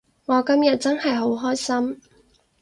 [0.25, 2.01] 我今日真係好開心